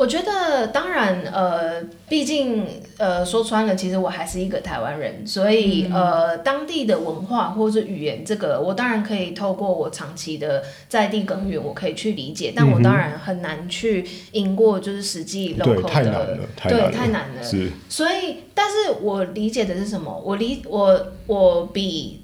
[0.00, 17.70] 我觉得，当然，呃，毕竟，呃，说穿了，其实我还是一个台湾人，所以，呃，当地的文化或者语言，这个我当然可以透过我长期的在地耕耘，我可以去理解，但我当然很难去赢过就是实际 local 的，太难了，对，太难了，是。
[17.90, 20.18] 所以，但是我理解的是什么？
[20.24, 22.22] 我理我我比。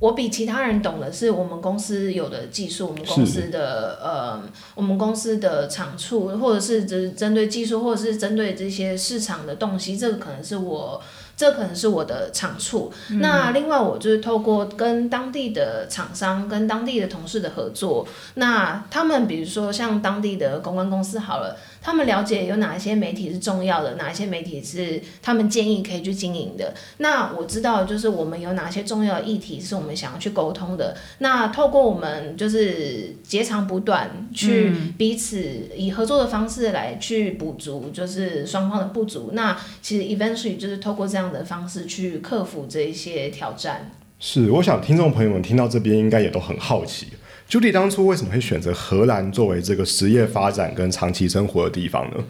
[0.00, 4.42] 我比其他人懂的是我们公司有的技术，我们公司的呃，
[4.74, 11.02] 我们公司的长处，或者是只针对技术，或者是针对这些市场的洞悉，这个可能是我。
[11.36, 12.92] 这可能是我的长处。
[13.18, 26.72] 那另外，我就是透过跟当地的厂商、跟当地的同事的合作，那他们比如说像当地的公关公司好了，他们了解有哪一些媒体是重要的，哪一些媒体是他们建议可以去经营的。
[26.98, 30.96] 那我知道，就是我们有哪些重要的议题是我们想要去沟通的。
[31.18, 35.42] 那透过我们就是截长补短，去彼此
[35.76, 39.30] 以合作的方式来去补足，就是双方的不足。
[39.32, 41.24] 那其实 eventually 就是透过这样。
[41.24, 43.90] 样的方式去克服这一些挑战。
[44.20, 47.06] 是，我想听众朋友们听到这边应该也都很好奇
[47.54, 52.24] ，Judy 当初为什么会选择荷兰作为这个实业发展跟长期生活的地方呢？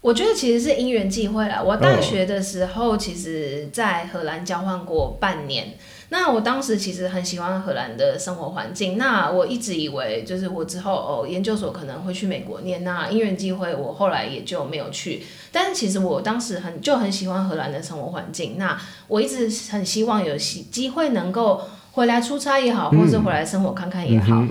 [0.00, 1.62] 我觉得其实是因缘际会啦。
[1.62, 5.76] 我大学的时候，其实在荷兰交换过半年。
[6.08, 8.96] 那我当时其实很喜欢荷兰的生活环境。
[8.96, 12.82] 那我一直以为，就是我之后哦，研究所可能会去美国念。
[12.82, 15.24] 那因缘机会，我后来也就没有去。
[15.52, 18.56] 但是其实我当时很就很喜欢荷兰的生活环境。
[18.56, 21.60] 那我一直很希望有机机会能够。
[21.98, 24.44] 回来出差也好，或者是回来生活看看也好。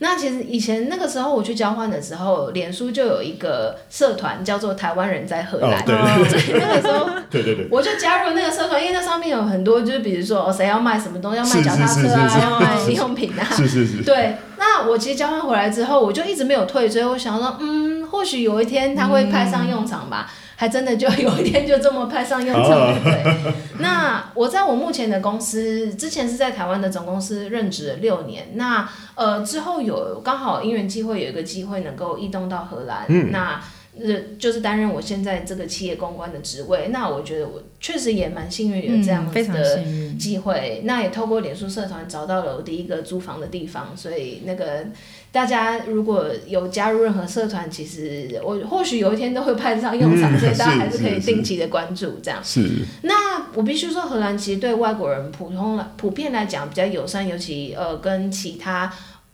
[0.00, 5.82] 那其实以前那个时候我去交换的时候，脸书就有一个社团叫做台湾人在荷兰。
[5.86, 6.60] 对对对。
[6.60, 13.44] 那个时候， 对对对，我就加入那个社团，因为那上面有很多，就是比如说谁要卖什么东西，要卖脚踏车啊，要卖日用品啊。
[13.50, 14.02] 是是是。
[14.02, 17.04] 对，那我其实交换回来之后，我就一直没有退所以。
[17.04, 20.30] 我想说，嗯，或许有一天它会派上用场吧。
[20.60, 23.54] 还真的就有一天就这么派上用场了，对。
[23.78, 28.48] 那我在我目前的公司，之前是在台湾的总公司任职了六年。
[28.56, 33.58] 那呃之后有刚好因缘机会有一个机会能够异动到荷兰，那
[33.98, 36.88] 呃就是担任我现在这个企业公关的职位。
[36.88, 39.82] 那我觉得我确实也蛮幸运有这样子的
[40.18, 40.82] 机会。
[40.84, 44.84] 那也透过脸书社团找到了我第一个租房的地方，所以那个。
[45.32, 52.40] 大家如果有加入任何社团，其实我或许有一天都会派上用场，所以大家还是可以定期的关注这样。
[52.42, 52.68] 是。
[53.02, 58.92] 那我必须说，荷兰其实对外国人普通普遍来讲比较友善，尤其呃跟其他。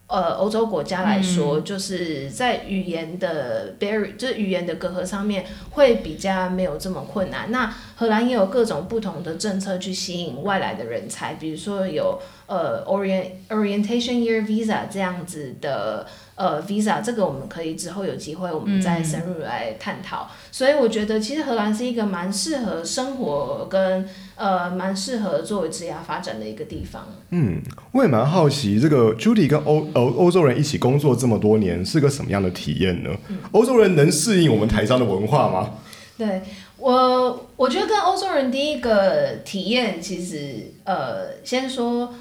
[0.09, 7.50] 呃，欧洲国家来说，就是在语言的 barrier，就是语言的隔阂上面会比较没有这么困难。
[7.50, 16.06] 那荷兰也有各种不同的政策去吸引外来的人才，比如说有呃 orient orientation year visa 这样子的。
[16.37, 20.30] 呃，visa 这个我们可以之后有机会我们再深入来探讨。
[20.52, 27.06] 所以我觉得其实荷兰是一个蛮适合生活跟呃蛮适合作为职业发展的一个地方。
[27.30, 33.08] 嗯，我也蛮好奇，这个 Judy 跟欧欧欧洲人一起工作这么多年是个什么样的体验呢？
[33.52, 35.71] 欧洲人能适应我们台商的文化吗？
[36.18, 36.42] 对
[36.79, 42.12] 我，我觉得跟欧洲人第一个体验，其实呃，先说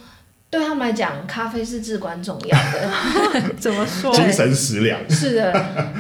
[0.56, 3.42] 对他们来讲，咖啡是至关重要的。
[3.60, 4.14] 怎么说？
[4.14, 5.00] 精神食粮。
[5.10, 5.52] 是的，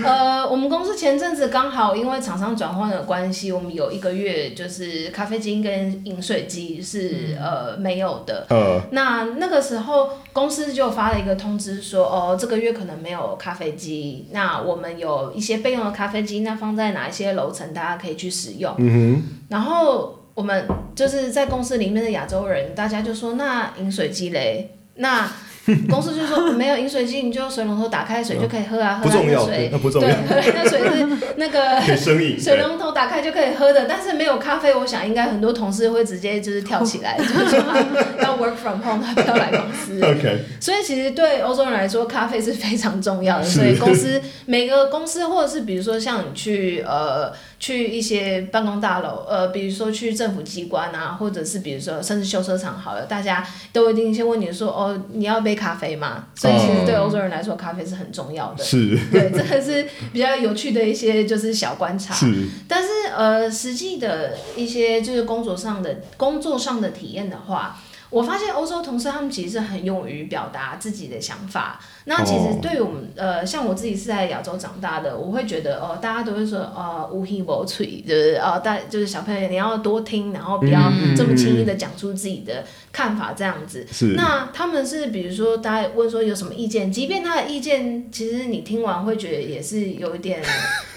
[0.04, 8.46] 呃，我们公司前阵子刚好因为厂商转换的关系，我们有一个月就是咖啡机跟饮水机是、呃没有的。
[8.50, 18.74] 呃，那那个时候公司就发了一个通知说，哦，这个月可能没有咖啡机，那我们有一些备用的咖啡机，那放在哪一些楼层，大家可以去使用。
[18.78, 25.28] 嗯哼然后我们就是在公司里面的亚洲人，大家就说那饮水机嘞，那
[25.90, 31.08] 公司就说没有饮水机，你就水龙头打开水就可以喝啊，不重要，喝来的水对，那不重对，要，喝那水是
[31.38, 32.38] 那个。
[32.40, 37.82] 水龙头打开就可以喝的，但是没有咖啡，我想应该很多同事会直接就是跳起来，就是说他
[38.22, 40.00] 要 work from home，他不要来公司。
[40.04, 43.46] OK，所以其实对欧洲人来说，咖啡是非常重要的。
[43.46, 56.26] 所以公司每个公司，或者是比如说像你去呃去一些办公大楼，呃，比如说去政府机关啊，或者是比如说甚至修车厂好了，大家都一定先问你说哦，你要杯咖啡吗？
[56.36, 58.64] 所以其实对欧洲人来说，咖啡是很重要的。
[58.64, 62.14] 是 对，这个是比较有趣的一些就是小观察。
[62.14, 67.78] 是，但是呃，实际的一些就是工作上的工作上的体验的话，
[68.16, 71.78] 我发现欧洲同事他们其实是很勇于表达自己的想法。
[72.08, 83.86] 那其实哦对于我们、呃，像我自己是在亚洲长大的，我会觉得哦、大家都会说呃无希无吹，就是哦，大就是小朋友你要多听，然后不要嗯这么轻易的讲出自己的看法这样子。
[83.92, 90.44] 是那他们是比如说，大家问说有什么意见，即便他的意见，其实你听完会觉得也是有一点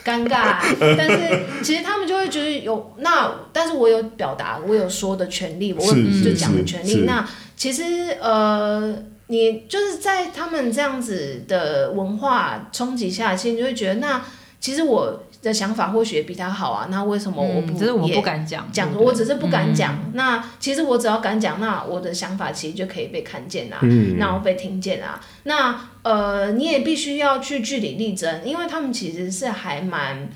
[0.04, 0.58] 尴尬，
[0.96, 6.90] 但是其实他们就会觉得有那，但是我有表达，我有说的权利，我有是就讲的权利。
[6.90, 7.82] 是那其实
[8.20, 8.94] 呃，
[9.28, 14.22] 你就是在他们这样子的文化冲击下，其实你就会觉得，那
[14.60, 19.96] 其实我的想法或许也比他好啊，那为什么我不是我不敢讲，讲，我只是不敢讲。
[20.14, 25.20] 那其实我只要敢讲，那我的想法其实就可以被看见啊，嗯然后被听见啊。
[25.44, 30.28] 那呃，你也必须要去据理力争，因为他们其实是还蛮。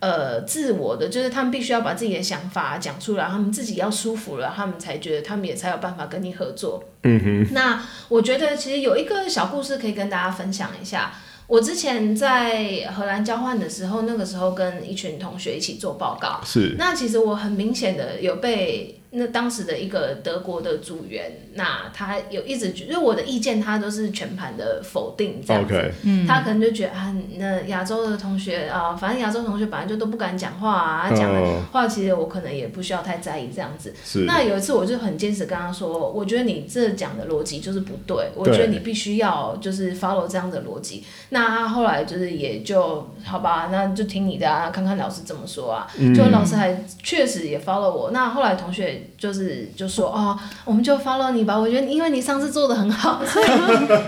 [0.00, 6.84] 呃，自我的就是他们必须要把自己的想法讲出来，他们自己要舒服了，他们才觉得他们也才有办法跟你合作。
[7.02, 11.12] 嗯哼，那我觉得其实有一个小故事可以跟大家分享一下。
[11.48, 25.74] 我之前在荷兰交换的时候，那个时候跟一群同学一起做报告，是那其实我很明显的有被那当时的一个德国的组员，那他有一直就是我的意见，他都是全盘的否定这样子。
[25.74, 25.92] OK，
[26.26, 31.32] 他可能就觉得啊，那亚洲的同学啊，反正亚洲同学本来就都不敢讲话啊，讲
[31.72, 33.94] 话其实我可能也不需要太在意这样子。
[34.04, 41.02] 是那有一次我就很坚持跟他说，我觉得你这讲的逻辑就是不对，我觉得你必须要就是 follow 这样的逻辑。
[41.30, 45.86] 那他后来就是也就好吧，那就听你的啊，看看老师怎么说啊。
[45.98, 48.10] 嗯就老师还确实也 follow 我。
[48.12, 51.58] 那后来同学就是就说哦，我们就 follow 你吧。
[51.58, 53.46] 我觉得因为你上次做的很好， 所以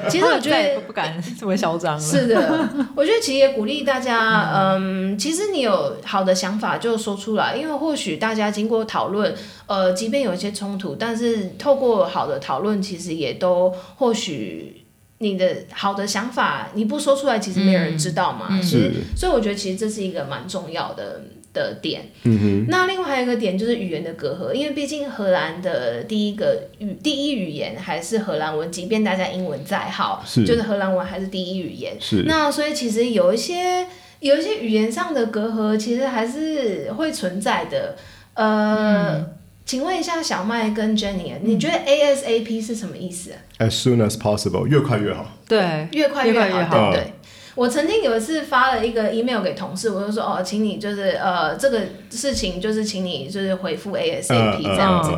[0.08, 2.00] 其实我觉得不敢这么嚣张了。
[2.00, 9.34] 是的，我觉得其实也鼓励大家，嗯，其实你有好的想法就说出来，因为或许大家经过讨论，
[9.66, 14.76] 呃，即便有一些冲突，但是透过好的讨论，其实也都或许。
[15.22, 18.46] 你的好的想法你不说出来，其实没有人知道嘛。
[18.48, 21.20] 嗯其实是，所以我觉得其实这是一个蛮重要的
[21.52, 22.02] 的点。
[22.24, 31.96] 嗯那另外还有一个点就是语言的隔阂，因为毕竟荷兰的第一个语第一语言还是荷兰文，即便大家英文再好，是就是荷兰文还是第一语言。
[32.00, 33.86] 是那所以其实有一些
[34.20, 37.96] 有一些语言上的隔阂，其实还是会存在的。
[38.34, 39.26] 呃，
[39.66, 45.36] 请问一下小麦跟 Jenny，你觉得 ASAP 是什么意思啊？as soon as possible，越快越好。
[45.48, 47.12] 对，越快越好，对？
[47.60, 55.12] 我曾经有一次发了一个 email 给同事，我就说哦，请你就是呃这个事情就是请你就是回复 ASAP 这样子。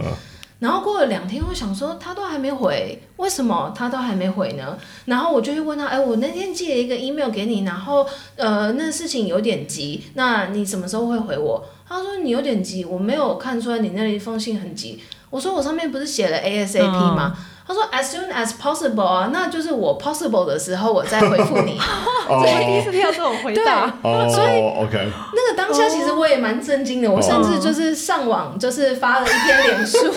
[0.59, 4.77] 然后过了两天，我想说他都还没回，为什么他都还没回呢？
[5.05, 11.65] 然后我就去问他，哎，我那天寄了一个 email 给你，然后呃那事情有点急，那你什么时候会回我？
[11.89, 15.01] 他说你有点急，我没有看出来你那一封信很急。
[15.31, 17.37] 我说我上面不是写了 ASAP 吗？
[17.67, 21.79] 他说 as soon as possible 啊，那就是我 possible 的时候我再回复你。
[22.29, 23.93] 我第一哦次听到这种回答。
[24.03, 30.13] 哦，所以 OK，那个当下其实我也蛮震惊的，我甚至就是上网就是发了一篇脸书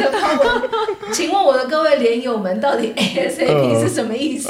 [0.00, 0.48] 的发文，
[1.12, 4.48] 请问我的各位连友们，到底 ASAP 是什么意思？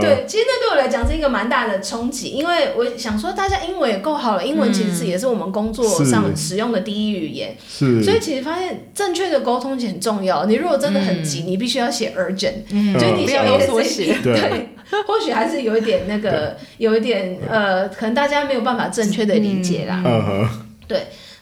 [0.00, 10.44] 对，其实那对我来讲是一个蛮大的冲击，因为我想说大家英文也够好了，英文其实是也是我们工作上使用的第一语言，是，所以其实发现正确的沟通很重要。
[10.46, 12.94] 你如果真的很急，你必须要写 urgent，嗯。
[12.94, 14.12] 就是你要有缩写。
[14.12, 14.68] ASAP，对对，
[15.06, 20.02] 或许还是有一点那个，有一点呃，可能大家没有办法正确的理解啦。
[20.04, 20.24] 嗯。
[20.24, 20.48] 哼，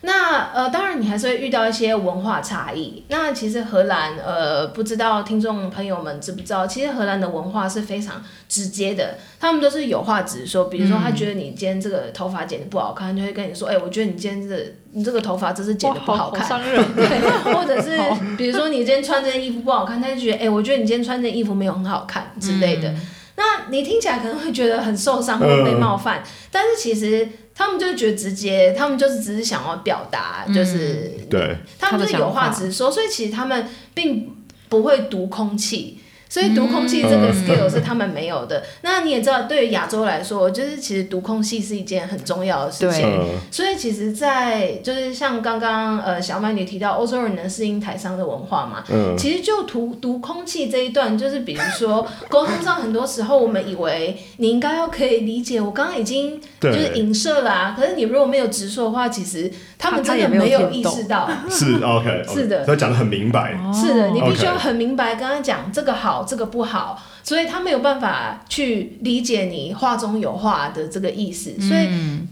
[0.07, 3.03] 那呃，当然你还是会遇到一些文化差异。
[3.09, 10.67] 那其实荷兰，呃，不知道听众朋友们知不知道，其实荷兰的文化是非常直接的，他们都是有话直说。
[10.67, 16.47] 比如说，他觉得你今天这个头发剪的不好看，就会跟你说，哎、我觉得你今天这你这个头发真是剪的不好看。
[16.47, 16.81] 伤人。
[16.95, 17.99] 对，或者是
[18.39, 22.95] 比如说你今天穿这件衣服不好看，他就觉得，哎、我觉得你今天穿这件衣服没有很好看之类的。
[23.37, 34.35] 那你听起来可能会觉得很受伤或被冒犯，但是其实他们就是觉得直接，他们就是只是想要表达，就是、对，他们就是有话直说，所以其实他们并
[34.69, 36.01] 不会读空气。
[36.29, 37.37] 所以读空气这个嗯。
[37.37, 38.63] skill 是他们没有的。
[38.83, 43.07] 那你也知道，对于亚洲来说，就是其实读空气是一件很重要的事情。
[43.51, 61.29] 所以其实在，就是像刚刚呃小曼你提到欧洲人能适应台商的文化嘛，嗯，其实就读读空气这一段，就是比如说沟通上，很多时候我们以为你应该要可以理解，我刚刚已经就是影射啦、可是你如果没有直说的话，其实他们真的没有意识到。
[61.51, 62.65] 是 OK，是的。
[62.65, 63.57] 他讲的很明白。
[63.73, 71.89] 是的，你必须要很明白刚刚讲这个好，这个不好，所以他没有办法去理解你话中有话的这个意思，所以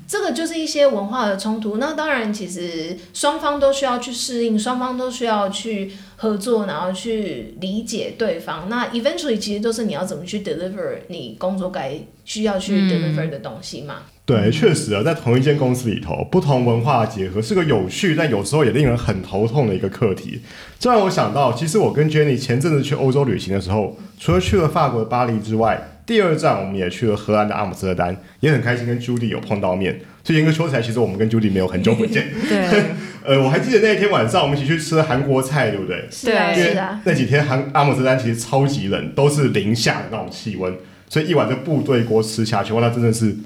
[0.06, 1.76] 这个就是一些文化的冲突。
[1.78, 8.68] 那当然，其实双方都需要去适应，双方都需要去合作，然后去理解对方。
[8.68, 13.96] 那 eventually 其实都是你要怎么去 deliver 你工作该需要去 deliver 的东西嘛。
[14.26, 20.40] 对，确实啊，在同一间公司里头，不同文化的结合是个有趣，但有时候也令人很头痛的一个课题。
[20.78, 30.00] 这让我想到，其实我跟 Jenny 前阵子去欧洲旅行的时候，除了去了法国的巴黎之外，第二站我们也去了荷兰的阿姆斯特丹，也很开心跟 Judy 有碰到面。
[30.22, 32.28] 所以严格说起来，其实我们跟 Judy 没有很久不见。
[32.48, 32.82] 对，
[33.22, 36.08] 呃，我还记得那一天晚上，我们一起去吃了韩国菜，对不对？
[36.10, 36.98] 是啊，对因为是啊。
[37.04, 40.74] 那几天韩阿姆斯特丹其实超级冷，都是零下的那种气温，
[41.10, 43.36] 所以一碗这部队锅吃下去，哇，那真的是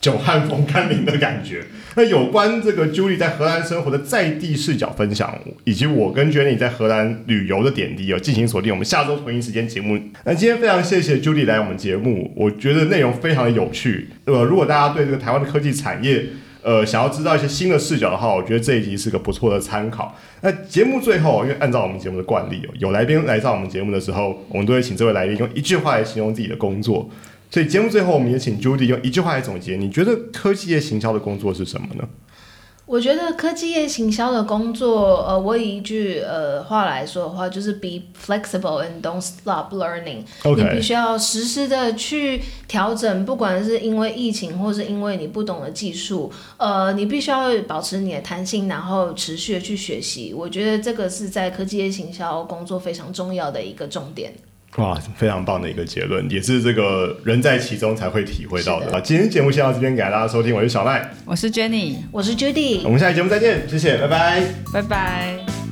[0.00, 1.64] 久旱逢甘霖的感觉。
[1.96, 9.96] 那有关这个 Julie 在荷兰生活的在地视角分享，以及我跟 Jenny 在荷兰旅游的点滴，有进行锁定我们下周同一时间节目。
[10.24, 14.08] 那今天非常谢谢 Julie 来我们节目，我觉得内容非常的有趣。
[14.24, 16.24] 呃，如果大家对这个台湾的科技产业，
[16.62, 20.18] 呃，想要知道一些新的视角的话，我觉得这一集是个不错的参考。
[20.40, 27.08] 那节目最后，因为按照我们节目的惯例，有来宾来上我们节目的时候，我们都会请这位来宾用一句话来形容自己的工作。
[27.54, 32.02] 所以节目最后，我们也请 Judy 用一句话来总结，你觉得科技业行销的工作是什么呢？
[32.84, 40.24] 我觉得科技业行销的工作，呃，我以一句呃话来说的话，就是 be flexible and don't stop learning。
[40.42, 50.34] 你必须要实时的去调整，不管是因为疫情，或是因为你不懂的技术，呃，你必须要保持你的弹性，然后持续的去学习。
[50.34, 54.34] 我觉得这个是在科技业行销工作非常重要的一个重点。
[54.76, 59.00] 哇，非常棒的一个结论，也是这个人在其中才会体会到的。
[59.00, 64.42] 今天节目先到这边，感谢大家收听，我是小麦，我是 Jenny，我是 Judy，我们下期节目再见，谢谢，拜拜。
[64.72, 65.63] 拜拜。